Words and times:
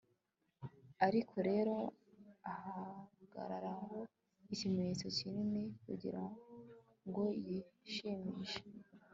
ariko 1.07 1.35
rero 1.49 1.75
ahagararaho 2.53 3.97
ikimenyetso 4.53 5.05
kinini 5.17 5.63
kugirango 5.83 7.23
yishimishe 7.45 8.61